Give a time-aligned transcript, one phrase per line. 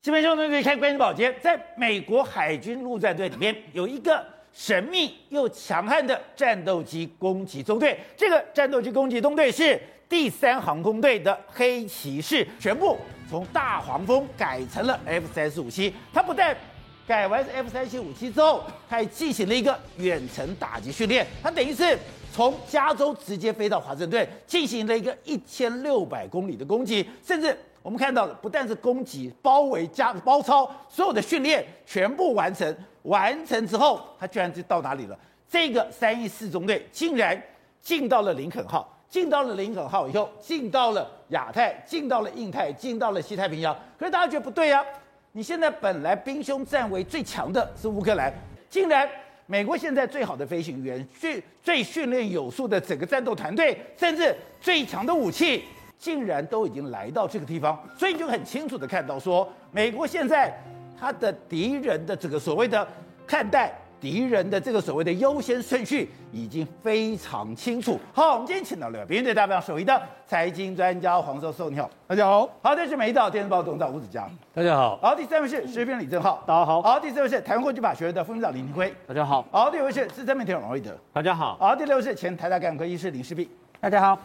[0.00, 12.96] 这边兄弟们看关键宝杰，在美国海军陆战队里面有一个神秘又强悍的战斗机攻击中队，这个战斗机攻击中队是第三航空队的黑骑士，全部
[13.28, 15.92] 从大黄蜂改成了 F 三十五 C。
[16.14, 16.56] 它不但
[17.04, 21.98] 改完 F 三十五 C 之后，它还进行了一个远程打击训练，它等于是
[22.32, 27.58] 从加州直接飞到华盛顿，进行了一个一千六百公里的攻击，甚至。
[27.88, 32.76] 我们看到的不但是攻击、包围加包抄，所有的训练全部完成。
[33.04, 35.18] 完成之后，他居然就到哪里了？
[35.48, 37.42] 这个三一四中队竟然
[37.80, 43.74] 进到了林肯号，进到了林肯号以后，进到了亚太，进到了印太，进到了西太平洋。
[43.98, 44.86] 可是大家觉得不对呀、啊？
[45.32, 48.30] 你现在本来兵凶战危最强的是乌克兰，
[48.68, 49.08] 竟然
[49.46, 55.64] 美国现在最好的飞行员、最最训练有素的整个战斗团队，甚至最强的武器。
[55.98, 60.56] 竟然都已经来到这个地方，所以你就很清楚的看到说，美国现在
[60.98, 62.86] 他的敌人的这个所谓的
[63.26, 67.98] 看待敌人的这个所谓的优先顺序已经非常清楚。
[68.12, 72.48] 好，我们今天请到了别人对大表首席的财经专家黄教授，你好，大家好。
[72.62, 74.96] 好，这是《美丽岛电视报》董事长吴子嘉，大家好。
[75.02, 76.80] 好，第三位是时事评李正浩，大家好。
[76.80, 79.44] 好，第四位是台湾国际法学院的副院长林廷辉，大家好。
[79.50, 81.56] 好，第五位是资深媒体人王瑞德，大家好。
[81.56, 83.48] 好，第六位是前台大感染科医师林世璧，
[83.80, 84.16] 大家好。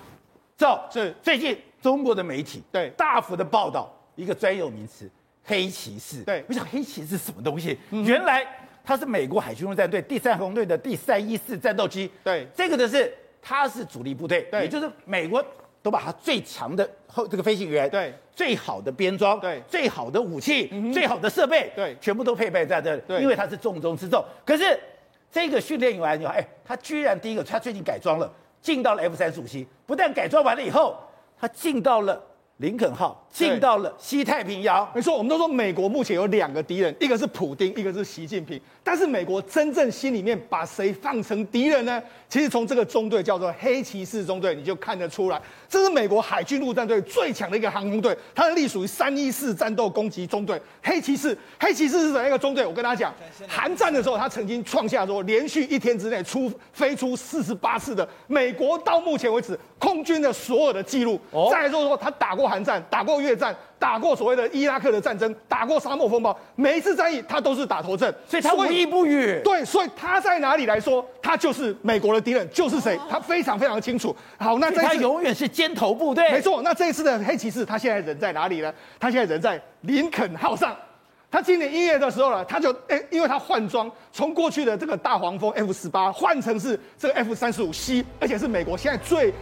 [0.57, 1.57] 这是最近。
[1.83, 5.11] 中国的媒体对大幅的报道一个专有名词
[5.43, 6.23] “黑骑士”。
[6.23, 7.77] 对，我想黑骑士是什么东西？
[7.89, 8.41] 嗯、原来
[8.85, 12.09] 它是美国海军陆战队第三航空队的第三一四战斗机。
[12.23, 15.43] 对，这个的是它是主力部队，对，也就是美国
[15.81, 23.01] 都把它最强的后这个飞行员，对，最好的编装，对，最好的武器，嗯、最好的设备，对，全部都配备在这里。
[23.05, 24.23] 对，因为它是重中之重。
[24.45, 24.79] 可是
[25.29, 28.33] 这个训练完以后，哎，他居然第一个，他最近改装了，
[28.63, 30.97] 进到了 F 三十五 C，不但改装完了以后，
[31.39, 32.19] 他进到了。
[32.57, 38.61] 林肯号进到了西太平洋，没错，我们都说美国目前有两个敌人，一个是普丁，一个是习近平。
[38.83, 42.01] 但是美国真正心里面把谁放成敌人呢？
[42.33, 45.39] 其实从这个中队叫做黑骑士中队，你就看得出来，
[45.69, 50.59] 这是美国海军陆战队最强的一个航空队，它是隶属于三一四战斗攻击中队。
[50.81, 52.65] 黑骑士，黑骑士是哪一个中队？
[52.65, 53.13] 我跟大家讲，
[53.47, 61.21] 韩战的时候，他曾经创下说连续一天之内出飞出四十八次的美国到目前为止空军的所有的记录。
[61.29, 62.49] 哦，再来说说他打过。
[62.49, 69.41] 韩战打过越战，打过所谓的伊拉克的战争，打过沙漠风暴，每一次战役他都是打头阵，所以他无一不语。
[69.43, 74.15] 对，所以他在哪里来说，他就是美国的敌人，就是谁，他非常非常的清楚。
[74.37, 76.31] 好，那这次他永远是尖头部队。
[76.31, 78.73] 没错，那这一次的黑骑士，他现在人在哪里呢？
[78.97, 80.73] 他现在人在林肯号上。
[81.29, 89.33] 他今年一月的时候呢，他就哎，因为他换装，从过去的这个大黄蜂 F 十八换成是这个 F 三十五 C，而且是美国现在最。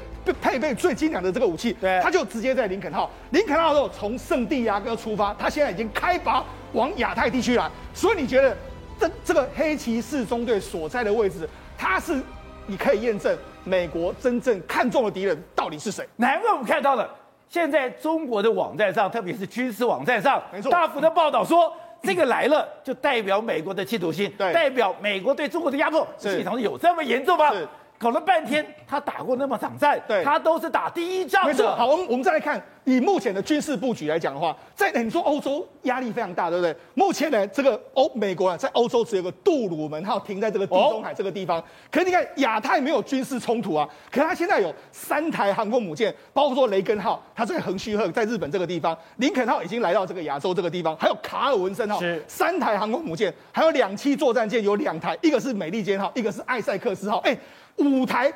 [0.42, 3.10] 配备最精良的这个武器，对，他就直接在林肯号。
[3.32, 6.44] 林肯号的时候从圣地亚哥出发，他现在已经开拔
[6.74, 7.70] 往亚太地区来。
[7.94, 8.56] 所以你觉得
[9.00, 12.22] 这这个黑骑士中队所在的位置，它是
[12.68, 16.08] 你可以验证美国真正看中的敌人到底是谁？
[16.18, 17.10] 难怪我们看到了，
[17.50, 21.74] 现在中国的网站上，特别是军事网站上，没错，大幅的报道说，
[22.04, 26.08] 这个来了就代表美国的企图心，对，代表美国对中国的压迫。
[26.18, 27.52] 系统有这么严重吗？
[28.02, 28.06] 是。
[28.06, 31.50] 搞了半天，他打过那么场战，对，他都是打第一仗的。
[31.50, 36.76] 没错，好，我们我们再来看，以目前的军事布局来讲的话，在你说欧洲压力非常大，对不对？
[36.96, 41.60] 目前呢，这个欧美国啊，在欧洲只有个杜鲁门号停在这个地中海这个地方。
[41.60, 57.38] 哦、可是你看亚太没有军事冲突啊，可是他现在有三台航空母舰，包括说雷根号，它在横须贺，在日本这个地方；林肯号已经来到这个亚洲这个地方，还有卡尔文森号，三台航空母舰，还有两栖作战舰有两台，一个是美利坚号，一个是艾塞克斯号，哎，
[57.78, 58.32] 五台。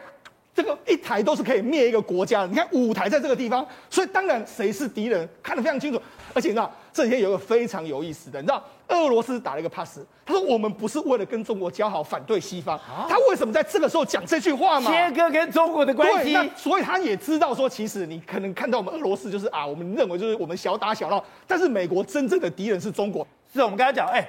[0.53, 6.01] 这个一台都是可以灭一个国家的，你看五台在这个地方，所以当然谁是敌人看得非常清楚。
[6.34, 12.79] 而且你知道这几天有一个非常有意思的，你知道俄罗斯打了一个 pass，他说我们不是为了跟中国交好，反对西方。
[13.09, 14.90] 他为什么在这个时候讲这句话嘛？
[14.90, 16.31] 切割跟中国的关系。
[16.31, 23.28] 那所以他也知道说，其实你可能看到我们俄罗斯就是啊，我们认为就是我们小打小闹，但是美国真正的敌人是中国。
[23.54, 24.25] 是我们刚才讲，哎。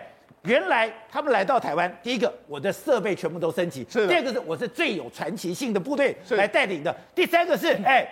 [0.47, 4.07] 原来他们来到台湾，第一个我的设备全部都升级，是。
[4.07, 8.09] 第二个是我是最有传奇性的部队来带领的，第三个是 哎，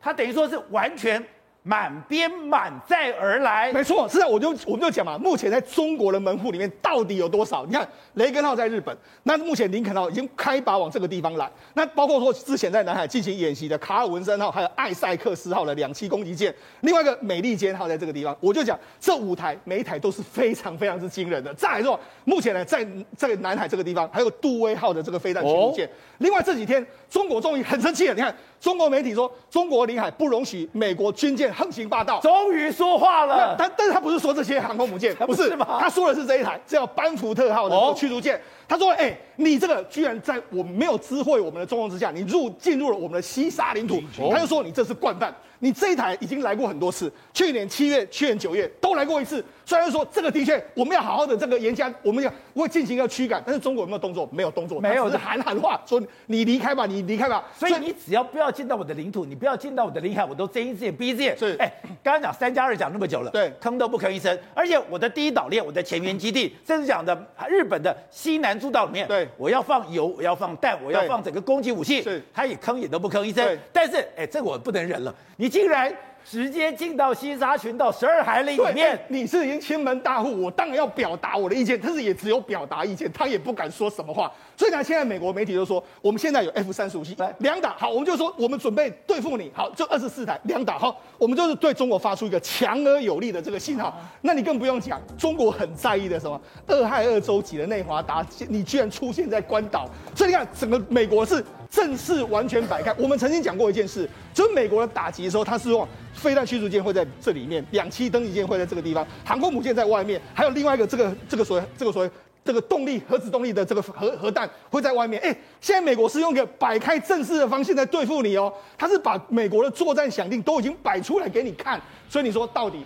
[0.00, 1.22] 他等于说是完全。
[1.68, 7.66] 满编满载而来，没错，是啊，我就我们就讲嘛，目前在中国的门户里面到底有多少？
[7.66, 21.52] 你看雷根号在日本，那目前林肯号已经开拔往这个地方来，那包括说之前在南海进行演习的卡尔文森号，还有艾塞克斯号的两栖攻击舰，另外一个美利坚号在这个地方，我就讲这五台每一台都是非常非常之惊人的。
[21.52, 22.86] 再来说，目前呢在
[23.18, 31.52] 这个南海这个地方还有杜威号的这个飞弹驱逐舰，哦、另外这几天中国终于很生气了，你看中国媒体说中国领海不容许美国军舰。
[31.58, 32.20] 横行霸道。
[32.20, 33.56] 终于说话了。
[33.58, 35.56] 但但是他不是说这些航空母舰，不是？
[35.80, 38.36] 他说的是这一台叫班福特号的驱逐舰。
[38.36, 43.96] 哦、他说：“哎、欸，你这个居然在我们没有知会我们的状况之下，你入进入了我们的西沙领土。
[44.20, 49.44] 哦”他就说：“你这是惯犯。”你这一台已经来过很多次，去年七月、去年九月都来过一次。
[49.66, 54.28] 虽然说这个的确我们要好好的这个严加，我们要会进行一个驱赶，但是中国有没有动作？
[54.32, 57.44] 没有动作，没有，是喊喊话说你离开吧，你离开吧。
[57.56, 61.36] 所以你只要不要进到我的领土，你不要进到我的领海，我都睁一只眼闭一只眼。
[61.36, 61.68] 是，哎，
[62.04, 64.38] 刚刚讲三加二讲那么久了，对，吭都不吭一声。
[64.54, 73.58] 而且我的第一岛链，我的前沿基地，甚至讲的日本的西南诸岛里面，对，我要放油，我要放弹，我要放整个攻击武器，是，他也吭也都不吭一声。
[73.72, 75.94] 但是，哎，这个我不能忍了，你竟然。
[76.30, 84.30] 直接进到西沙群岛十二海里里面，你是已经亲门大户，我当然要表达我的意见，但是也只有表达意见，他也不敢说什么话。
[84.54, 93.98] 所以呢，现在美国媒体就说，我们现在有 F 三十五 C 两打，好，我们就说我们准备对付你，好，就二十四台两打，好，我们就是对中国发出一个强而有力的这个信号。
[94.20, 101.42] 那你更不用讲，中国很在意的什么二亥二州级的内华达，你居然出现在关岛，所以你看整个美国是。
[101.70, 102.94] 正式完全摆开。
[102.98, 112.10] 我们曾经讲过一件事，就是美国的打击的时候，它是用飞弹驱逐舰会在这里面，两栖登陆舰会在这个地方，航空母舰在外面，还有另外一个这个这个所谓这个所谓
[112.44, 115.20] 这个动力核子动力的这个核核弹会在外面。
[115.22, 121.78] 哎，现在美国是用一个摆开正式的方式在对付你哦，他是把美国的作战想定都已经摆出来给你看。
[122.08, 122.82] 所以你说到底，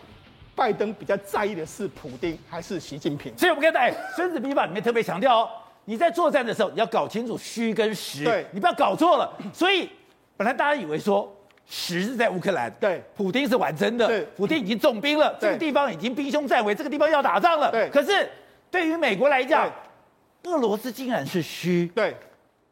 [0.56, 3.32] 拜登比较在意的是普丁还是习近平？
[3.38, 5.48] 所以我们看到，哎，《孙子兵法》里面特别强调哦。
[5.84, 9.32] 你在作战的时候，你要搞清楚虚跟实，对，你不要搞错了。
[9.52, 9.88] 所以
[10.36, 11.30] 本来大家以为说
[11.66, 17.70] 实是在乌克兰，对，普丁是玩真的，对，普丁已经重兵了，这个地方已经兵凶战危，这个地方要打仗了。
[17.70, 18.28] 对，可是
[18.70, 19.70] 对于美国来讲，
[20.44, 22.16] 俄罗斯竟然是虚，对，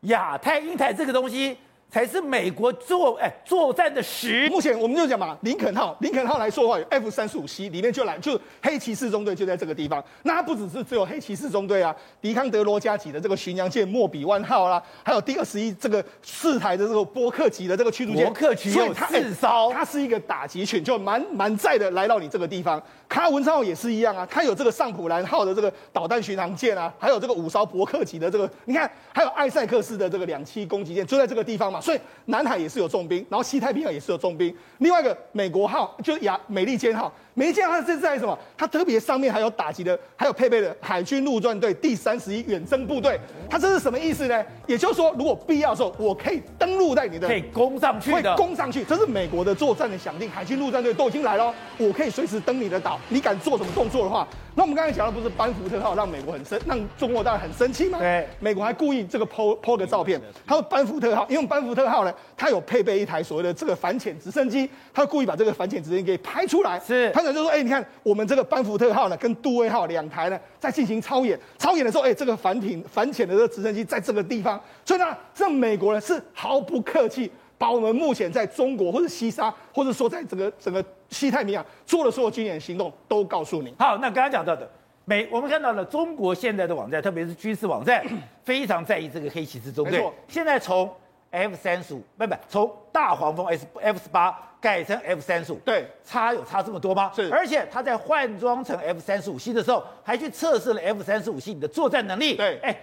[0.02, 1.56] 亚太、印太这个东西。
[1.90, 4.48] 才是美国作哎作战的实。
[4.48, 10.02] 目前我们就讲嘛，林肯号，林肯号来说的话，有 F 三十五 C 里面就来，就黑骑士中队就在这个地方。
[10.22, 22.80] 那它不只是只有黑骑士中队啊，迪康德罗加级的这个巡洋舰莫比湾号啦，还有第二十一这个四台的这个波克级的这个驱逐舰，波克级有四艘，它是一个打击群，就蛮蛮载的来到你这个地方。
[23.08, 31.79] 卡文超号也是一样啊，它有这个上普兰号的这个导弹巡航舰啊，还有这个五艘伯克级的这个，你看还有艾塞克斯的这个两栖攻击舰，就在这个地方嘛。
[31.80, 34.54] 所以南海也是有重兵，然后西太平洋也是有重兵。
[34.78, 37.12] 另外一个美国号就是亚美利坚号。
[37.34, 38.38] 美利坚号这是在什么？
[38.56, 43.18] 它特别上面还有打击的，还有配备的海军陆战队第三十一远征部队。
[43.48, 44.44] 它这是什么意思呢？
[44.66, 48.84] 也就是说，如果必要的时候，我可以登陆在你的，可以攻上去的，会攻上去。
[48.84, 52.98] 这是美国的作战的响定，海军陆战队都已经来了，我可以随时登你的岛。
[53.08, 54.26] 你敢做什么动作的话，
[54.60, 57.98] 那我们刚才讲的不是班福特号让美国很生，让中国当然很生气吗？
[57.98, 67.82] 对，美国还故意这个 po po 个照片，他说班福特号，因为班福特号呢，它有配备一台所谓的这个反潜直升机，他故意把这个反潜直升机给拍出来，是，他就说，哎、欸，你看。
[68.02, 71.38] 我们这个班福特号呢，跟杜威号两台呢，在进行超演。
[71.58, 83.74] 超演的时候，哎，这个反艇反潜的这个直升机在这个地方，所以呢，这美国人是毫不客气，把我们目前在中国或者西沙，或者说在整个整个西太平洋做的所有军演行动，都告诉你。
[83.78, 84.66] 好，那刚刚讲到的
[85.04, 88.02] 美，我们看到了中国现在的网站，特别是军事网站，
[88.42, 89.98] 非常在意这个黑骑士中队。
[89.98, 90.90] 没错，现在从
[91.30, 97.12] F 三十五，不不，从大黄蜂 S F 十八改成 F 三十五，对，差有差这么多吗？
[97.14, 102.36] 是，而且他在换装成 F 三十五 C 的时候，还去测试了 F 三十五 C 的作战能力。
[102.36, 102.74] 对，哎，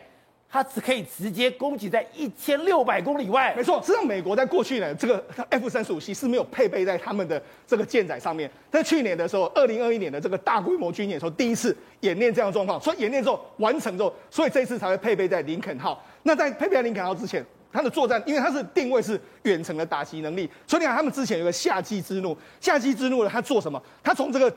[0.49, 3.53] 它只可以直接攻击在一千六百公里外。
[3.55, 8.49] 没错，实际上美国在过去呢，这个 F 三十五 C 是没有配备在他们的这个舰载上面。
[8.71, 16.03] 在去年的时候，二零二一年的这个大规模军演的时候，第一次演练这样的状况，所以演练之后完成之后，所以这一次才会配备在林肯号。
[16.23, 17.45] 那在配备在林肯号之前。
[17.69, 23.79] 它的作战，因为它是定位是远程的打击能力，所以你看他们之前有个夏季之怒，夏季之怒呢，它做什么？
[24.01, 24.51] 它从这个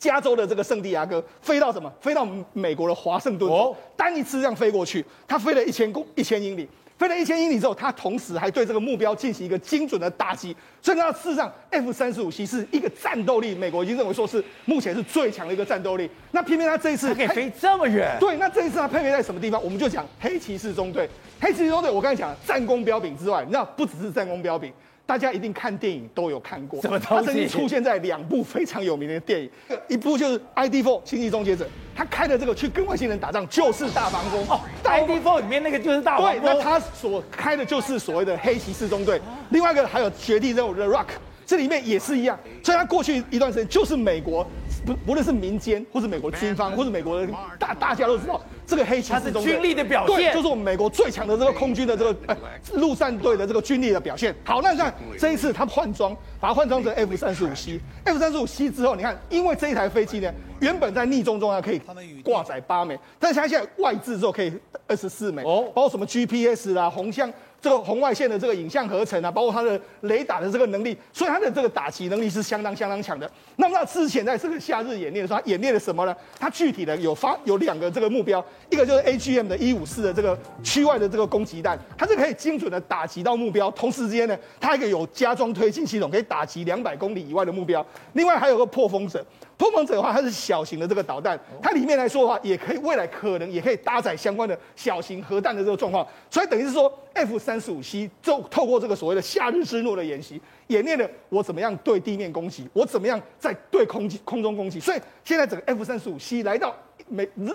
[0.00, 1.92] 加州的这个圣地亚哥飞到什么？
[2.00, 6.66] 飞到美国的华盛顿，哦，单一次这样飞过去，他飞了一千公一千英里。
[6.96, 10.54] 飞了一千英里之后，他同时还对这个目标进行一个精准的打击。
[10.82, 16.10] 所以呢，事实上，F 三十五 C 是一个战斗力，美国已经认为说是目前是最强的一个战斗力。
[16.30, 19.62] 那偏偏他这一次可以飞这么远，对，那这一次他配备在什么地方？
[19.64, 21.08] 我们就讲黑骑士中队。
[21.40, 24.70] 黑骑士中队，我刚才讲战功彪炳之外，你知道不只是战功彪炳。
[25.10, 27.26] 大家一定看电影都有看过，什么东西？
[27.26, 29.50] 他曾经出现在两部非常有名的电影，
[29.88, 39.20] 一部就是《ID4》星际终结者，他开的这个去跟外星人打仗就是大黄蜂哦，《ID4》里面那个就是大黄蜂，对，那他所开的就是所谓的黑骑士中队。
[39.48, 41.06] 另外一个还有绝地任务的《The Rock》，
[41.44, 44.48] 这里面也是一样，所以他过去一段时间就是美国
[44.84, 52.36] 不不论是民间或是美国军方或是美国的大大家都知道，这个黑骑士中队军力的表现，对，就是我们美国最强的这个空军的这个呃
[52.74, 54.34] 陆战队的这个军力的表现。
[54.44, 61.80] 好，那你看这一次他们换装，把它换装成 F 三十五 C，F 三十五 C 之后，你看，因为这一台飞机呢，原本在逆中中啊可以
[62.22, 64.52] 挂载八枚，但是它现在外置之后可以
[64.86, 67.30] 二十四枚，哦，包括什么 GPS 啦、红象。
[67.60, 73.30] 这个红外线的这个影像合成啊，包括它的雷达的这个能力，所以它的这个打击能力是相当相当强的。
[73.56, 76.16] 那么，它之前在这个夏日演练的时候，它演练了什么呢？
[76.38, 87.84] 它具体的有发有两个这个目标，一个就是 AGM 的一五四的这个区外的这个攻击弹，它是可以精准的打击到目标，同时之间呢，它还可以有加装推进系统，可以打击两百公里以外的目标。
[88.14, 89.24] 另外还有个破风者。
[89.60, 106.74] 破风者的话，它是小型的这个导弹，它里面来说的话，也可以未来可能也可以搭载相关的小型核弹的这个状况，所以等于是说，F 三十五 C 就透过这个所谓的夏日之诺的演习，演练了我怎么样对地面攻击，我怎么样在对空空中攻击，所以现在整个 F 三十五 C 来到
[107.06, 107.54] 美日。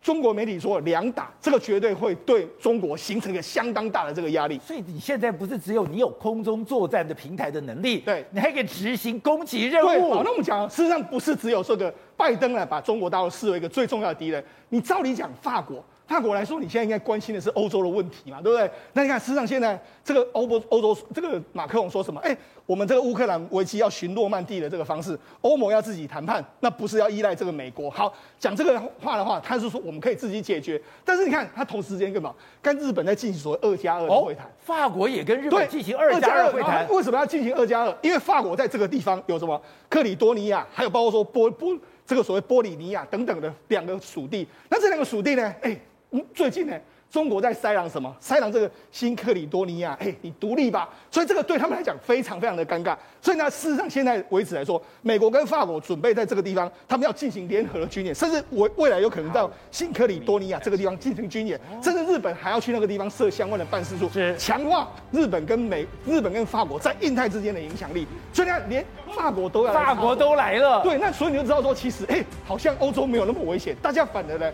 [0.00, 4.58] 中国媒体说两打，这个绝对会对中国形成一个相当大的这个压力。
[4.64, 9.88] 所以你现在不是只有你有空中作战的平台的能力，对，你还可以执行攻击任务。
[9.88, 14.42] 对，好，那我们讲，事实上不是只有这个拜登呢把中国大陆视为一个最重要的敌人。
[14.68, 15.84] 你照理讲，法国。
[16.08, 18.68] 法国来说，你现在应该关心的是欧洲的问题嘛，对不对？
[18.94, 22.18] 那你看，事实上现在这个欧欧欧洲这个马克龙说什么？
[22.22, 22.34] 哎，
[22.64, 27.90] 我们这个乌克兰危机要寻诺曼底的这个方式，欧盟要自己谈判，那不是要依赖这个美国。
[27.90, 30.80] 好，讲这个话的话，他是说我们可以自己解决。
[31.04, 32.34] 但是你看，他同时间干嘛？
[32.62, 34.46] 跟日本在进行所谓二加二的会谈。
[34.46, 36.88] 哦，法国也跟日本进行二加二会谈。
[36.88, 37.94] 为什么要进行二加二？
[38.00, 39.60] 因为法国在这个地方有什么？
[39.90, 44.48] 克里多尼亚，还有包括说波波这个所谓波里尼亚等等的两个属地。
[44.70, 45.54] 那这两个属地呢？
[45.60, 45.70] 哎。
[45.72, 45.87] 嗯，
[46.34, 46.74] 最近呢，
[47.10, 48.14] 中国在塞朗什么？
[48.18, 50.88] 塞朗这个新克里多尼亚，哎，你独立吧。
[51.10, 52.96] 所以这个对他们来讲非常非常的尴尬。
[53.20, 68.06] 所以呢，事实上现在为止来说，美国跟法国准备在这个地方，他们要进行联合的军演，甚至未未来有可能到新克里多尼亚这个地方进行军演，甚至日本还要去那个地方设相关的办事处，强化日本跟美、日本跟法国在印太之间的影响力。
[68.32, 68.82] 所以呢，连
[69.14, 70.82] 法国都要，法国都来了。
[70.82, 74.50] 对，那所以你就知道说，其实哎，好像欧洲没有那么危险，大家反而呢。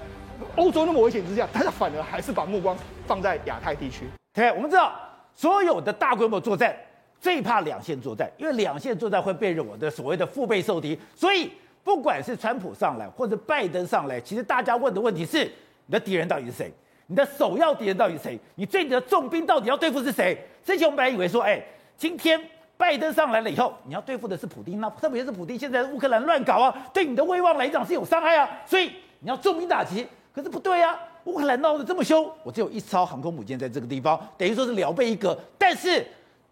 [0.56, 2.76] 欧洲那么危险之下，大家反而还是把目光
[3.06, 4.06] 放在亚太地区。
[4.32, 4.92] 对，我们知道
[5.34, 6.76] 所有的大规模作战
[7.20, 10.98] 最怕两线作战，因为两线作战会被认我的所谓的腹背受敌。
[11.14, 11.50] 所以
[11.82, 15.44] 不管是川普上来或者拜登上来，其实大家问的问题是：
[15.86, 16.72] 你的敌人到底是谁？
[17.06, 18.38] 你的首要敌人到底是谁？
[18.54, 20.38] 你最你的重兵到底要对付是谁？
[20.64, 21.62] 之前我们本来以为说，哎，
[21.96, 22.40] 今天
[22.76, 30.06] 拜登上来了以后，你要对付的是普丁，那特别是普丁现在乌克兰乱搞啊，对你的威望来讲是有伤害啊，所以你要重兵打击。
[30.34, 35.38] 可是不对呀、啊，乌克兰闹得这么凶，我只有一艘航空母舰在这个地方，等于说是辽备一个。
[35.56, 36.04] 但是，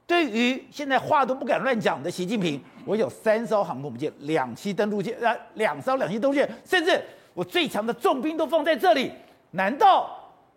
[0.07, 7.03] 对于现在话都不敢乱讲的习近平，我有三艘航空母舰，两栖登陆舰，啊，两艘两栖登陆舰，甚至
[7.35, 9.11] 我最强的重兵都放在这里。
[9.51, 10.17] 难道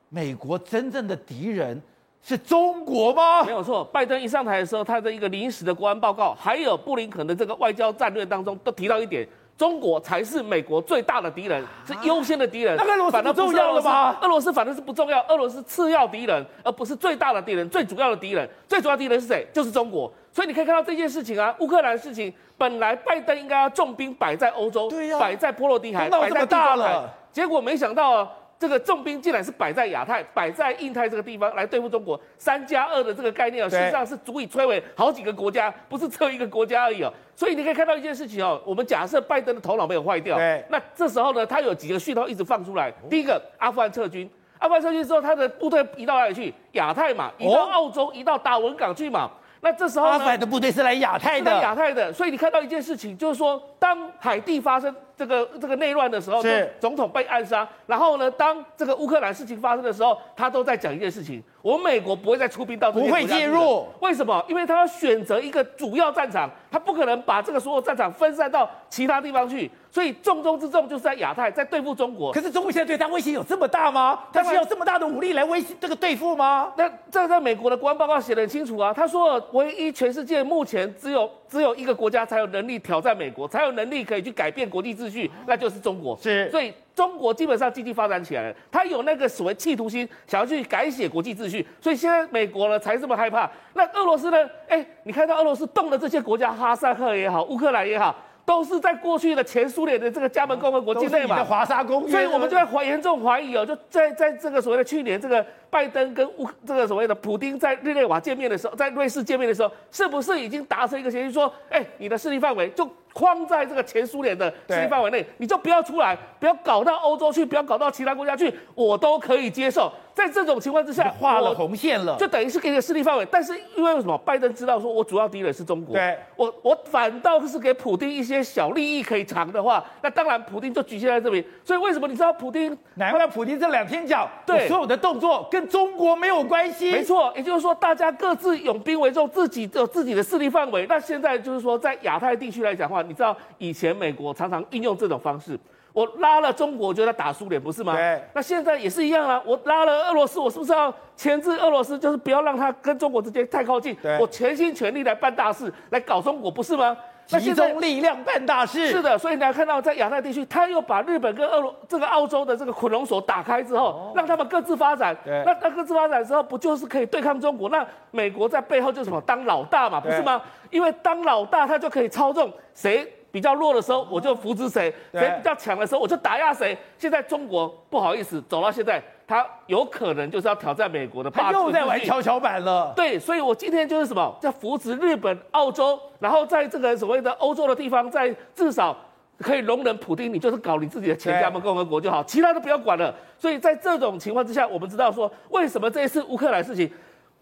[0.09, 1.81] 美国真正的敌人
[2.21, 3.43] 是中国吗？
[3.43, 9.27] 没有错，拜登一上台的时候，他的一个临时的国安报告，还有布林肯的这个外交战略当中，都提到一点。
[9.57, 12.75] 中国才是美国最大的敌人，是优先的敌人。
[12.77, 14.17] 那俄罗斯不重要了吗？
[14.21, 17.69] 俄罗斯反正是不重要，俄罗斯次要敌人，而不是最大的敌人。
[17.69, 19.47] 最主要的敌人，最主要敌人是谁？
[19.53, 20.11] 就是中国。
[20.31, 28.29] 所以你可以看到这件事情啊，乌克兰的事情，本来拜登应该要重兵摆在欧洲，对呀，摆在波罗的海，摆在大了，结果没想到。
[28.57, 37.11] 这个重兵竟然是摆在亚太、摆在印太这个地方来对付中国，三加二的这个概念啊，实际上是足以摧毁好几个国家，不是只有一个国家而已哦。
[37.35, 40.37] 所以你可以看到一件事情哦，我们假设拜登的头脑没有坏掉，
[40.69, 42.89] 那这时候呢，他有几个讯号一直放出来。
[43.09, 46.53] 第一个，阿富汗撤军，阿富汗撤军之后，他的部队移到哪里去？
[46.71, 49.29] 亚太嘛，移到澳洲，移到达文港去嘛。
[49.65, 52.13] 那这时候阿富汗的部队是来亚太的，来亚太的。
[52.13, 54.95] 所以你看到一件事情，就是说，当海地发生。
[55.17, 57.65] 这个这个内乱的时候，是总统被暗杀。
[57.87, 63.87] 然后呢，当这个乌克兰事情发生的时候，他都在讲一件事情：我们美国不会再出兵到这边，不会介入。
[63.99, 64.45] 为什么？
[64.47, 69.71] 因为他要选择一个主要战场，他不可能把这个所有战场分散到其他地方去。
[69.89, 72.33] 所以重中之重就是在亚太，在对付中国。
[72.33, 74.19] 可是中国现在对他威胁有这么大吗？
[74.33, 76.71] 他需要这么大的武力来威胁这个对付吗？
[76.75, 78.93] 那这在美国的国安报告写得很清楚啊。
[78.93, 85.75] 他说，唯一全世界目前只有只有一个国家才有能力挑战美国，才有能力可以去改变国际秩序，那就是。
[85.85, 93.51] 中国是，所以中国基本上经济发展起来了，他有那个所谓企图心，想要去改写国际秩序，所以现在美国呢才这么害怕。
[93.73, 94.37] 那俄罗斯呢？
[94.69, 98.15] 哎，你看到俄罗斯动的这些国家，哈萨克也好，乌克兰也好。
[98.45, 119.89] 都是在过去的前苏联的这个加盟共和国境内嘛，华沙公约，所以我们就在怀严重怀疑哦，就在在这个所谓的去年，这个拜登跟乌这个所谓的普丁在日内瓦见面的时候，在瑞士见面的时候，是不是已经达成一个协议，说，哎，你的势力范围就框在这个前苏联的势力范围内，你就不要出来，不要搞到欧洲去，不要搞到其他国家去，我都可以接受。
[120.13, 123.27] 在这种情况之下，画了红线了，就等于是给你的势力范围。
[123.29, 124.17] 但是因为什么？
[124.19, 131.45] 拜登知道说，我主要敌人是中国，对，我我反倒是给普京一些小利益可以尝的话，那当然普京就局限在这里。
[131.65, 132.77] 所以为什么你知道普丁？
[132.93, 136.91] 难怪普京这两天讲，对，所有的动作跟中国没有关系。
[136.91, 140.85] 没错，也就是说大家各自拥兵为重，自己有自己的势力范围。
[140.87, 145.59] 那现在就是说，在亚太地区来讲的话，你知道以前美国常常应用这种方式。
[145.93, 147.95] 我拉了中国，就在打苏联，不是吗？
[147.95, 148.21] 对。
[148.33, 149.41] 那现在也是一样啊。
[149.45, 151.97] 我拉了俄罗斯，我是不是要牵制俄罗斯？
[151.97, 153.95] 就是不要让他跟中国之间太靠近。
[154.01, 154.19] 对。
[154.19, 156.97] 我全心全力来办大事，来搞中国，不是吗？
[157.27, 158.87] 集中力量办大事。
[158.87, 165.15] 是的，所以你要看到在亚太地区，他又把日本跟俄罗这个澳洲的这个捆龙锁打开之后，哦、让他们各自发展。
[165.25, 167.69] 那那各自发展之后，不就是可以对抗中国？
[167.69, 169.21] 那美国在背后就什么？
[169.21, 170.41] 当老大嘛，不是吗？
[170.69, 173.11] 因为当老大，他就可以操纵谁。
[173.31, 176.77] 比较弱的时候，我就扶持谁；谁比较强的时候，我就打压谁。
[176.97, 182.93] 现在中国不好意思，走到现在，他有可能就是要挑战美国的霸主，又在玩跷跷板了。
[182.95, 188.95] 对，所以我今天就是什么，在扶持日本、澳洲，然后在这个所谓的欧洲的地方，在至少
[189.39, 193.13] 可以容忍普丁，你就是搞你自己的前加盟共和国就好，其他都不要管了。
[193.37, 196.91] 所以在这种情况之下，我们知道说，为什么这一次乌克兰事情。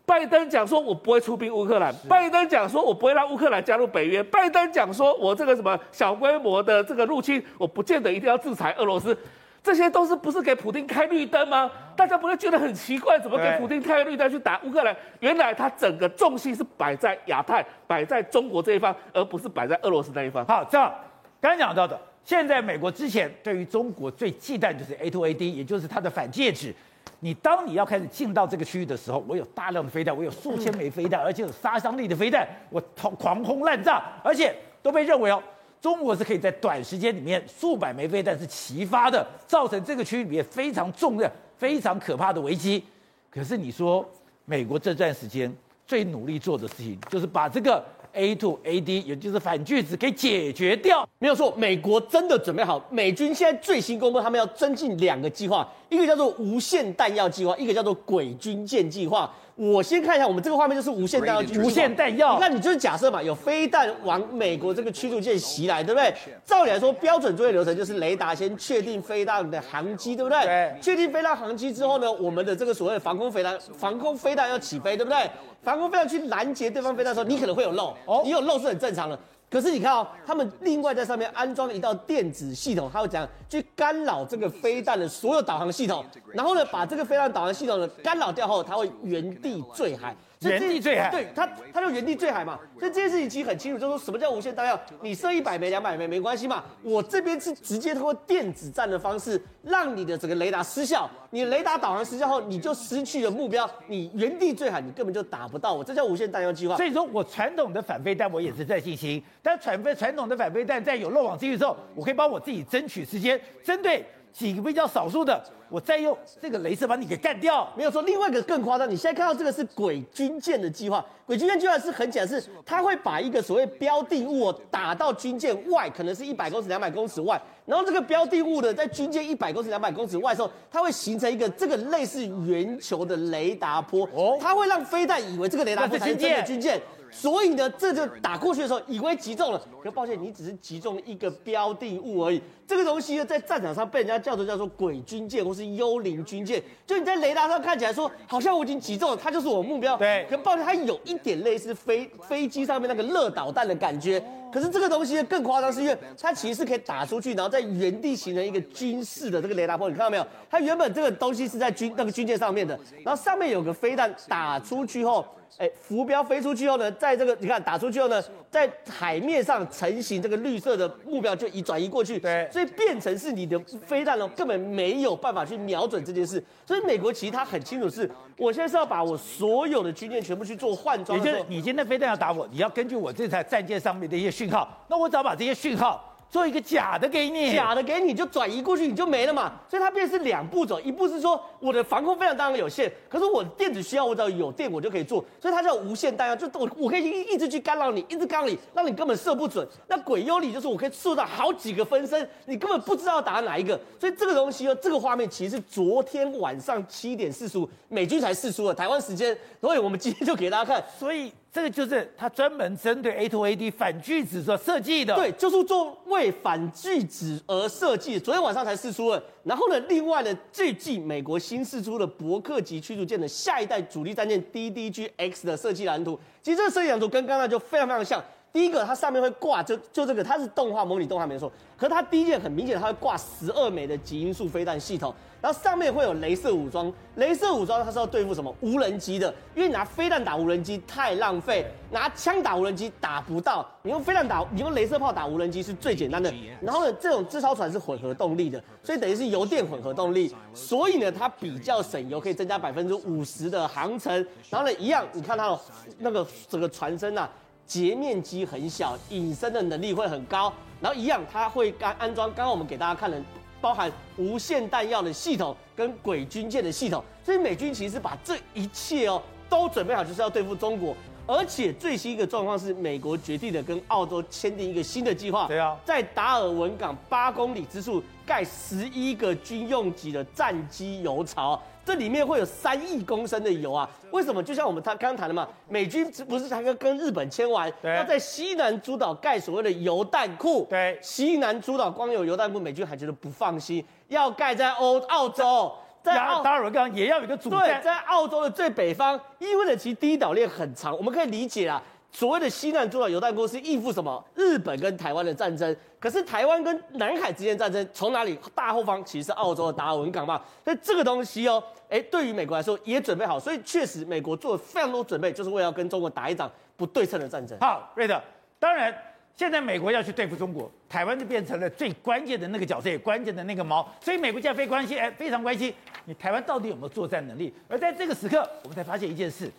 [0.05, 1.93] 拜登讲说，我不会出兵乌克兰。
[2.09, 4.21] 拜登讲说，我不会让乌克兰加入北约。
[4.21, 9.17] 拜登讲说，我这个什么小规模的这个入侵，我不见得一定要制裁俄罗斯。
[9.63, 11.71] 这些都是不是给普丁开绿灯吗？
[11.95, 14.93] 大家不会觉得很奇怪，怎么给普丁开绿灯去打乌克兰？
[15.21, 20.45] 原来他整个重心是摆在亚太，摆在中国这一方，而不是摆在俄罗斯那一方。
[20.45, 20.93] 好，这样
[21.39, 26.75] 刚刚讲到的，现在美国之前对于中国最忌惮就是 A to A D，也就是它的反介质。
[27.21, 35.41] 你当你要开始进到这个区域的时候，我有大量的飞弹，我有数千枚飞弹，而且有杀伤力的飞弹，我狂轰滥炸，而且都被认为哦，
[35.83, 42.81] 中国是可以在短时间里面数百枚飞弹是齐发的，造成这个区域里面非常重的、非常可怕的危机。
[43.29, 44.09] 可是你说，
[44.45, 45.53] 美国这段时间
[45.85, 47.83] 最努力做的事情，就是把这个。
[48.15, 51.51] A to A D，也就是反拒子给解决掉，没有错。
[51.57, 59.33] 美国真的准备好，美军现在最新公布，他们要增进两个计划，一个叫做无限弹药计划，一个叫做鬼军舰计划。
[59.55, 62.37] 我先看一下，我们这个画面就是无限弹药，无限弹药。
[62.39, 66.13] 那你就是假设嘛，有飞弹往美国这个驱逐舰袭来，对不对？
[66.43, 70.41] 照理来说，标准作业流程就是雷达先确定飞弹的航机，对不对？
[70.43, 70.75] 对。
[70.81, 75.29] 确定飞弹航机之后呢，我们的这个所谓的防空飞弹，防空飞弹要起飞，对不对？
[75.61, 79.17] 防空飞弹去拦截对方飞弹的时候，你可能会有漏，你有漏是很正常的。
[79.53, 90.15] 可是你看哦，他们另外在上面安装了一道电子系统，他会怎样去干扰这个飞弹的所有导航系统，然后呢，把这个飞弹导航系统呢干扰掉后，它会原地坠海。
[90.49, 92.59] 原地坠海，对它，它就原地坠海嘛。
[92.79, 94.79] 所以这件事情其实很清楚，就是说什么叫无限弹药？
[95.01, 96.63] 你射一百枚、两百枚没关系嘛。
[96.81, 101.09] 我这边是直接通过电子战的方式，让你的整个雷达失效。
[101.31, 105.83] 你雷达导航失效后，你就失去了目标，你原地坠海，你根本就打不到我。
[105.83, 106.75] 这叫无限弹药计划。
[106.77, 115.41] 所以说我传统的反飞弹我也是在进行，但传飞传统的反飞弹在有漏网之鱼之后，我可以帮我自己争取时间，针对几个比较少数的。
[115.69, 118.01] 我再用这个镭射把你给干掉，没有说。
[118.03, 121.03] 另外一个更夸张，你现在看到这个是鬼军舰的计划。
[121.25, 136.79] 鬼军舰计划是很简单，是它会把一个所谓标的物打到军舰外，可能是一百公尺、两百公尺外，然后这个标的物的在军舰一百公尺、两百公尺外的时候，它会形成一个这个类似圆球的雷达波，哦，它会让飞弹以为这个雷达波是真的军舰。
[137.13, 142.41] 所以呢，这就打过去的时候，以为击中了，可抱歉，你只是击中一个标的物而已。
[142.67, 146.61] 这个东西呢，在战场上被人家叫做叫做鬼军舰或是幽灵军舰。
[146.87, 149.95] 就你在雷达上看起来说，好像我已经击中了，它就是我目标。
[149.95, 154.21] 对，可抱歉，它有一点类似飞飞机上面那个热导弹的感觉。
[154.51, 159.89] 可是这个东西呢，更夸张，是因为它其实是可以打出去，然后在原地形成一个军事的这个雷达波。
[159.89, 160.25] 你看到没有？
[160.49, 165.25] 它原本这个东西是在军那个军舰上面的，然后上面有个飞弹打出去后。
[165.57, 176.43] 哎，浮标飞出去后呢，在这个你看打出去后呢，在海面上成型这个绿色的目标就移转移过去，对，所以变成是你的飞弹呢根本没有办法去瞄准这件事。
[176.65, 181.17] 所以美国其实他很清楚是，我现在是要把我所有的军舰全部去做换装。
[181.17, 186.09] 也就是你今天飞弹要打我，你要根据我这台战舰上面的一些讯号，那我只要把这些讯号。
[186.33, 189.53] 做一个假的给你，假的给你就转移过去，你就没了嘛。
[189.69, 199.67] 所以它变成是两步走，一步是说我的防空非常当然有限，可是我电子需要我只要有电我就可以做，所以它叫无限弹药，就我我可以一一直去干扰你，一直干扰你，让你根本射不准。
[199.87, 203.79] 那鬼幽里就是我可以射到好几个分身，你根本不知道要打哪一个。
[203.99, 210.83] 所以这个东西呢，这个画面其实是昨天晚上七点四十五美军才试出的台湾时间，所以我们今天就给大家看。
[210.97, 215.13] 所以这个就是它专门针对 A to A D 反拒止所设计的。
[215.13, 218.19] 对，就是做为反拒止而设计。
[218.19, 219.23] 昨天晚上才试出了。
[219.43, 228.23] 然后呢，另外呢，最近美国新试出的伯克级驱逐舰的下一代主力战舰 DDG-X 的设计蓝图，其实这个设计蓝图跟刚刚就非常非常像。
[228.53, 231.51] 第一个，它上面会挂就就这个，它是动画模拟动画没错。
[231.75, 235.11] 可是它第一件很明显，它会挂十二枚的极音速飞弹系统，
[235.41, 236.93] 然后上面会有镭射武装。
[237.17, 239.33] 镭射武装它是要对付什么无人机的？
[239.55, 243.67] 因为你拿飞弹打无人机太浪费，拿枪打无人机打不到。
[243.81, 246.31] 你用飞弹打，你用镭射炮打无人机是最简单的。
[246.61, 254.13] 然后呢，这种这艘船是混合动力的，所以等于是油电混合动力，所以呢它比较省油，可以增加百分之五十的航程。
[254.51, 255.59] 然后呢，一样，你看它的
[255.97, 257.27] 那个整个船身啊。
[257.65, 262.27] 截面积很小，隐身的能力会很高，然后一样，它会安安装。
[262.29, 263.21] 刚刚我们给大家看的，
[263.61, 270.95] 包含无限弹药的系统跟鬼军舰的系统，所以美军其实把这一切哦都准备好，就是要对付中国。
[271.25, 281.61] 而且最新一个状况是，美国决定的跟澳洲签订一个新的计划，对啊，在达尔文港八公里之处盖十一个军用级的战机油槽。
[281.85, 283.89] 这里面会有三亿公升的油啊！
[284.11, 284.41] 为什么？
[284.41, 290.65] 就像我们他刚刚谈的嘛，美军不是才刚跟日本签完，要在西南诸岛盖所谓的油弹库。
[290.69, 301.83] 对，西南诸岛光有油弹库，美军还觉得不放心，要盖在欧澳洲，在澳达尔文港也要有一个主对，在澳洲的最北方，意味着其实第一岛链很长，我们可以理解啊。
[302.13, 304.23] 所谓的西南诸岛油弹库是应付什么？
[304.35, 305.75] 日本跟台湾的战争。
[305.99, 308.37] 可是台湾跟南海之间战争从哪里？
[308.53, 310.39] 大后方其实是澳洲的达尔文港嘛。
[310.63, 313.39] 所以这个东西哦，哎，对于美国来说也准备好。
[313.39, 317.57] 所以确实，美国做了非常多准备，就是为了要跟中国打一场不对称的战争。
[317.59, 318.21] 好，瑞德，
[318.59, 318.95] 当然
[319.35, 323.83] 现在美国要去对付中国，台湾就变成了最关键的那个角色，也关键的那个锚。
[323.99, 325.73] 所以美国现在非关心，哎，非常关心
[326.05, 327.51] 你台湾到底有没有作战能力。
[327.67, 329.49] 而在这个时刻，我们才发现一件事，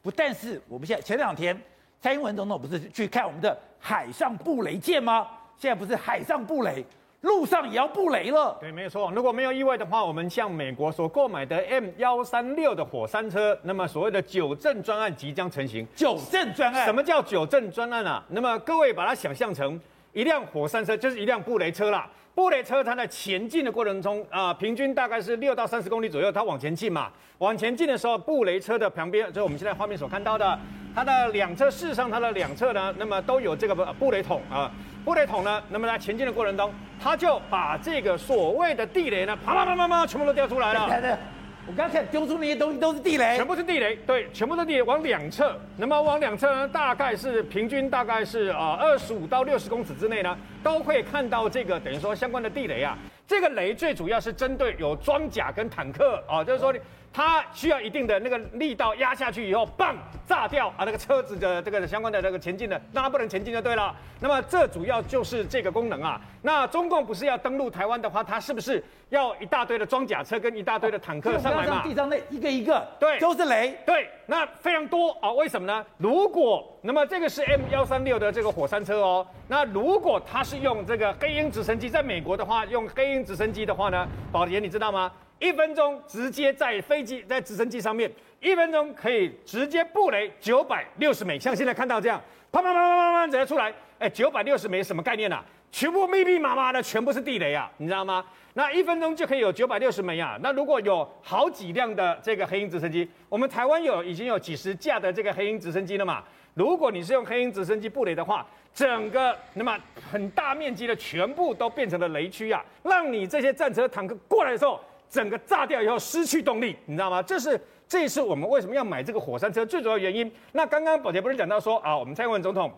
[0.00, 1.60] 不但是我们现在前两天。
[2.04, 5.26] 蔡英文总统不是去看我们的海上布雷舰吗？
[5.56, 6.84] 现在不是海上布雷，
[7.22, 8.54] 路上也要布雷了。
[8.60, 9.10] 对，没有错。
[9.12, 15.88] 如果没有意外的话，我们向美国所购买的 M 幺三六的火山车，那么所谓的九正专案即将成型。
[15.96, 16.84] 九正专案？
[16.84, 18.22] 什么叫九正专案啊？
[18.28, 19.80] 那么各位把它想象成
[20.12, 22.06] 一辆火山车，就是一辆布雷车啦。
[22.34, 27.08] 布雷车它在前进的过程中啊、平均大概是六到三十公里左右，它往前进嘛。
[27.38, 30.58] 往前进的时候，布雷车的旁边就是我们现在画面所看到的，
[30.94, 34.68] 它的两侧，事实上它的两侧呢，那么都有这个布雷桶啊。
[35.04, 41.18] 布雷桶呢，那么在前进的过程中，它就把这个所谓的地雷呢，啪啪啪啪啪，全部都掉出来了。
[41.66, 52.98] 我刚才丢出那些东西都是地雷，全部是地雷，对，全部都是地雷，往两侧，那么往两侧呢，大概是平均大概是啊二十五到六十公尺之内呢，都会看到这个等于说相关的地雷啊。
[53.26, 56.74] 这个雷最主要是针对有装甲跟坦克啊，就是说
[57.14, 59.96] 它需要一定的那个力道压下去以后，棒
[60.26, 63.94] 炸掉啊，那个车子的这个相关的那个前进的，那它不能前进就对了。
[64.18, 66.20] 那么这主要就是这个功能啊。
[66.42, 71.82] 那中共不是要登陆台湾的话，它是不是要一大堆的装甲车跟一大堆的坦克上来嘛？
[71.84, 75.30] 地上那一个一个，对，都是雷，对，那非常多啊。
[75.30, 75.86] 为什么呢？
[75.98, 85.12] 如果那么这个是 M 幺三六的这个火山车哦，那如果它是用这个黑鹰直升机，在美国的话用黑鹰直升机的话呢，宝杰你知道吗？
[85.44, 92.18] 一分钟直接在飞机在直升机上面，一分钟可以直接布雷九百六十枚，像现在看到这样，
[92.50, 95.44] 啪啪啪啪啪啪直接出来，哎，九百六十枚什么概念啊？
[95.70, 98.24] 全部密密麻麻的，全部是地雷啊，你知道吗？
[98.54, 100.38] 那一分钟就可以有九百六十枚啊。
[100.40, 106.24] 那如果有好几辆的这个黑鹰直升机，我们台湾有已经有几十架的这个黑鹰直升机了嘛？
[106.54, 109.78] 如果你是用黑鹰直升机布雷的话，整个那么
[110.10, 114.80] 很大面积的全部都变成了雷区啊，让你这些战车坦克过来的时候。
[115.14, 117.22] 整个炸掉以后失去动力，你知道吗？
[117.22, 120.28] 这是这一次我们为什么要买这个火山车最主要原因。
[120.50, 122.72] 那刚刚宝杰不是讲到说啊，我们蔡英文总统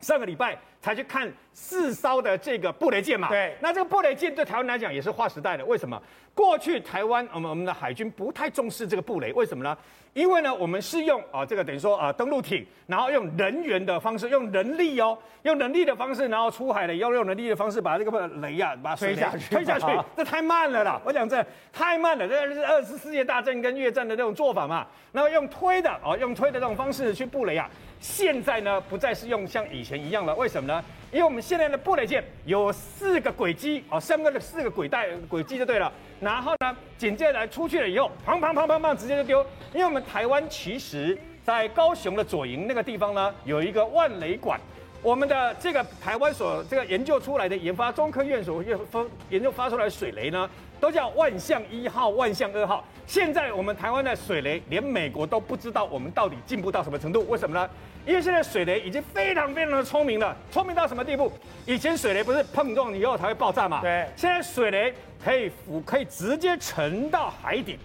[0.00, 3.28] 上个礼拜才去看四艘的这个布雷舰嘛？
[3.28, 3.56] 对。
[3.60, 5.64] 那这个布雷舰对台湾来讲也是划时代的。
[5.64, 6.00] 为什么？
[6.34, 9.76] 过去台湾我们我们的海军不太重视这个布雷，为什么呢？
[10.14, 21.00] 因为呢，我们是用啊，这个等于说啊，登陆艇，然后用人员的方式，用人力哦，用人力的方式，然后出海的，要用人力的方式把这个雷啊，把水推下去，推下去，这太慢了啦！
[21.04, 24.86] 我讲这太慢了，这是二次世界大战跟越战的那种做法嘛。
[25.12, 27.68] 然后用推的哦，用推的这种方式去布雷啊。
[28.00, 30.84] 现在呢，不再是用像以前一样了，为什么呢？
[31.10, 35.90] 因为我们现在的布雷舰有四个轨迹哦，相关的四个轨带轨迹就对了。
[36.20, 39.40] 然后呢，紧接着来出去了以后，砰砰砰砰砰，直接就丢。
[39.72, 44.60] 因为我们台湾其实，在高雄的左营那个地方呢，有一个万雷馆。
[45.00, 52.84] 我们的这个台湾所这个研究出来的研发中科院所研发研究发出来的水雷呢，都叫万象一号、万象二号。
[53.06, 57.26] 现在我们台湾的水雷，连美国都不知道我们到底进步到什么程度？
[57.28, 57.68] 为什么呢？
[58.06, 61.30] 因为现在水雷已经非常非常的聪明了，聪明到什么地步？
[61.66, 63.80] 以前水雷不是碰撞以后才会爆炸嘛？
[63.80, 64.06] 对。
[64.16, 67.78] 现在水雷可以浮，可以直接沉到海底。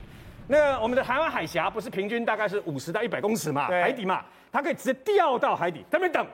[0.48, 3.68] 那我们的台湾海峡不是平均大概是五十到一百公尺嘛？
[3.68, 6.26] 海底嘛，它可以直接掉到海底，在那边等。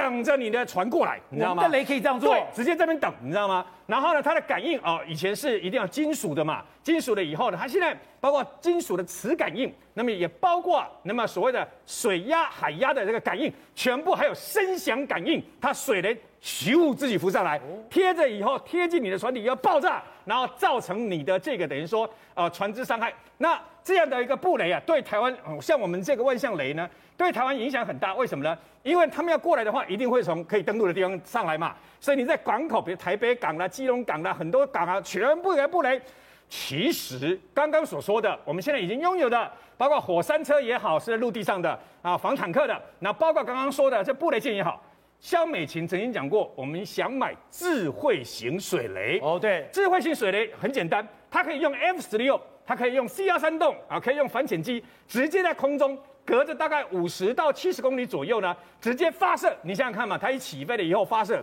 [0.00, 1.62] 等着你的船过来，你知道吗？
[1.62, 3.64] 我们的雷可以这样做，对，直接在这边等，你知道吗？
[3.86, 23.12] 然后呢，它的感应哦，以前是一定要金属的嘛，金属的以后呢，它现在包括金属的磁感应，那么也包括那么所谓的水压、海压的这个感应，全部还有声响感应，它水雷咻自己浮上来，贴着以后贴近你的船体要爆炸，然后造成你的这个等于说呃船只伤害。
[23.38, 28.14] 那这样的一个布雷啊，对台湾，像我们这个万象雷呢，对台湾影响很大。
[28.14, 28.56] 为什么呢？
[28.82, 31.74] 因为他们要过来的话，一定会从可以登陆的地方上来嘛。
[32.00, 36.00] 所以你在港口，比如台北港啦、基隆港啦，很多港啊，全部有布雷。
[36.48, 44.82] 其实刚刚所说的，我们现在已经拥有的，包括火山车也好，是在陆地上的啊，防坦克的，那包括刚刚说的这布雷舰也好。
[45.20, 49.20] 萧美琴曾经讲过，我们想买智慧型水雷。
[49.20, 52.40] 哦，对，智慧型水雷很简单，它可以用 F 十六。
[52.66, 59.52] 它可以用 C 幺三洞啊，可以用反潜机，直接在空中隔着大概五十到七十公里左右呢，直接发射。
[59.62, 61.42] 你想想看嘛，它一起飞了以后发射，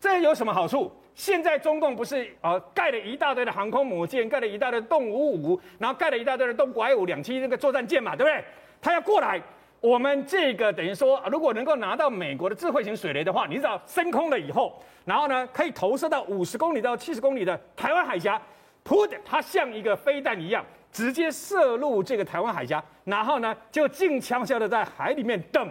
[0.00, 0.90] 这有什么好处？
[1.14, 8.44] 现在中共不是呃盖了一大堆的航空母舰，盖了一大堆的动五五，然后盖了一大堆的动拐五两栖那个作战舰嘛，对不对？
[8.82, 9.40] 它要过来，
[9.84, 18.40] 我们这个等于说，如果能够拿到美国的智慧型水雷的话，你知道升空了以后，然后呢可以投射到五十公里到七十公里的台湾海峡。
[18.82, 25.70] 噗的，它像一个飞弹一样，直接射入这个台湾海峡，然后呢，就静悄悄的在海里面等。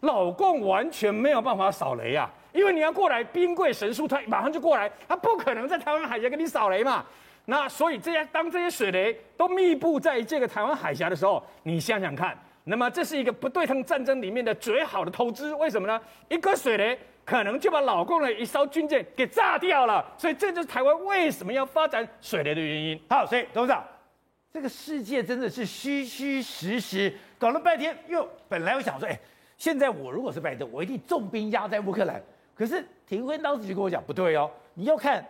[0.00, 7.06] 老共完全没有办法扫雷啊，因为你要过来，兵贵神速，他马上就过来，他不可能在台湾海峡给你扫雷嘛。
[7.44, 12.36] 那所以这些当这些水雷都密布在这个台湾海峡的时候，你想想看，
[12.68, 15.54] 那么这是一个不对称战争里面的最好的投资。
[15.54, 16.00] 为什么呢？
[16.28, 16.98] 一个水雷。
[17.26, 22.96] 可能就把老共的一艘军舰给炸掉了，所以这就是台湾为什么要发展水雷的原因。
[23.10, 23.84] 好，所以董事长，
[24.52, 29.18] 这个世界真的是虚虚实实，搞了半天，又本来我想说，哎，
[29.56, 32.22] 现在我如果是拜登，我一定重兵压在乌克兰。
[32.54, 35.26] 可是廷辉当时就跟我讲，不对哦，你要看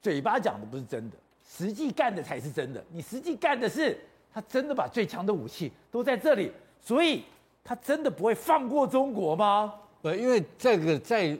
[0.00, 2.82] 嘴巴讲的不是真的，实际干的才是真的。
[2.90, 3.98] 你实际干的是
[4.32, 6.50] 他真的把最强的武器都在这里，
[6.86, 7.24] 所以
[7.64, 9.74] 他真的不会放过中国吗？
[10.02, 11.36] 呃，因为这个在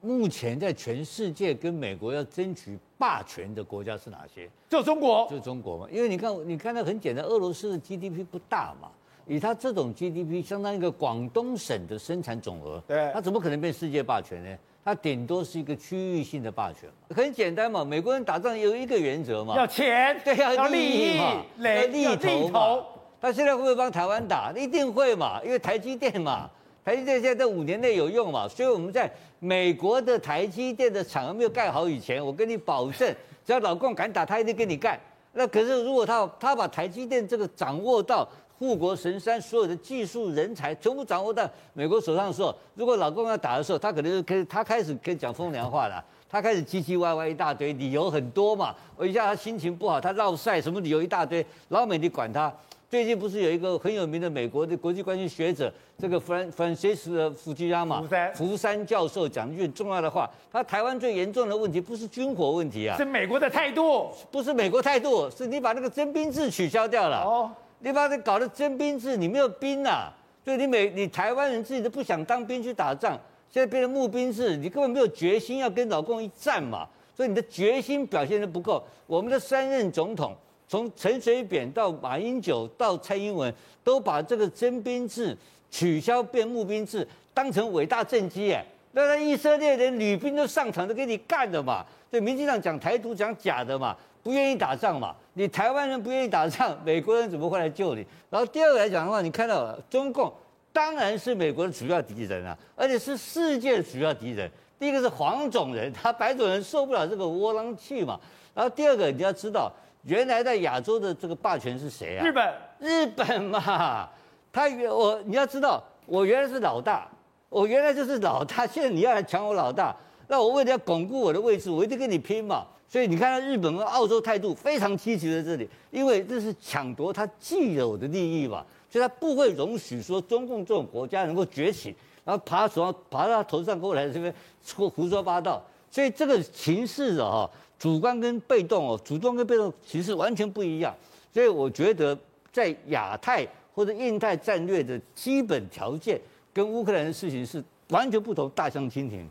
[0.00, 4.48] 目前在全世界跟美国要争取霸权的国家是哪些？
[4.70, 5.86] 就中国，就中国嘛。
[5.92, 8.88] 因为你看，你看到很简单，俄罗斯的 GDP 不大嘛，
[9.26, 14.56] 以他这种 GDP，相当于一个广东省的生产总额，对，它怎么可能变世界霸权呢？
[14.82, 16.88] 它顶多是一个区域性的霸权。
[17.14, 22.82] 很简单嘛，美国人打仗有一个原则嘛，要钱，对，要利益嘛，要利头嘛。
[23.26, 24.52] 他现在会不会帮台湾打？
[24.52, 26.48] 一定会嘛，因为台积电嘛。
[26.84, 28.46] 台积电现在在五年内有用嘛？
[28.46, 29.10] 所以我们在
[29.40, 33.12] 美国的台积电的厂还没有盖好以前，我跟你保证，
[33.44, 34.96] 只要老共敢打，他一定跟你干。
[35.32, 38.28] 那可是如果他他把台积电这个掌握到
[38.60, 48.72] 护国神山，所有的技术人才全部掌握到美国手上的时候，如果老共要打的时候，他可能就可以他开始可以讲风凉话了，他开始唧唧歪歪一大堆，理由很多嘛。
[48.96, 52.54] 我一下他心情不好，他绕赛什么理由一大堆，老美你管他。
[52.96, 58.02] 最近不是有一个很有名的美国的国际关系学者，这个弗兰弗兰西斯的福吉亚嘛，
[58.34, 70.10] 福山教授讲一句很重要的话，他台湾最严重的问题不是军火问题啊，是美国的态度，不是美国态度，是你把那个征兵制取消掉了，哦，你把这搞的征兵制，你没有兵啊，
[70.42, 73.12] 所以你美你台湾人自己都不想当兵去打仗，
[73.50, 80.34] 现在变成募兵制，你根本没有决心要跟老共一战嘛，所以你的决心表现的不够，我们的三任总统。
[80.68, 83.52] 从陈水扁到马英九到蔡英文，
[83.84, 85.36] 都把这个征兵制
[85.70, 98.04] 取消变募兵制当成伟大政绩哎，那以色列连女兵都上场都给你干的嘛，所以民进党讲台独讲假的嘛，不愿意打仗嘛，你台湾人不愿意打仗，美国人怎么会来救你？
[98.28, 100.32] 然后第二个来讲的话，你看到中共
[100.72, 104.50] 当然是美国的主要敌人啊，而且是世界的主要敌人。
[104.80, 108.18] 第一个是黄种人，他白种人受不了这个窝囊气嘛，
[108.52, 109.72] 然后第二个你要知道。
[110.06, 112.24] 原来在亚洲的这个霸权是谁啊？
[112.24, 114.08] 日本，日本嘛，
[114.52, 117.08] 他原我你要知道，我原来是老大，
[117.48, 119.94] 我原来就是老大， 现在你要来抢我老大，
[120.28, 122.64] 那我为了要巩固我的位置，我一定跟你拼嘛。
[122.88, 131.94] 所以你看，日本和澳洲态度非常积极在这里，因为这是抢夺他既有的利益嘛，所以他不会容许说中共这种国家能够崛起。
[132.24, 134.32] 然后爬手上爬到他头上过来这边
[134.64, 135.60] 说胡说八道。
[135.90, 140.94] 所以这个情势啊，主观跟被动哦，主动跟被动其实完全不一样。
[141.32, 142.18] 所以我觉得
[142.50, 146.20] 在亚太或者印太战略的基本条件，
[146.52, 149.28] 跟乌克兰的事情是完全不同，大相径庭。